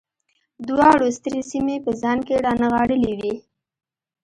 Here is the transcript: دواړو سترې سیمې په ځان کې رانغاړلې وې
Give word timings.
دواړو 0.67 1.07
سترې 1.17 1.41
سیمې 1.51 1.77
په 1.85 1.91
ځان 2.01 2.19
کې 2.27 2.35
رانغاړلې 2.45 3.13
وې 3.19 3.33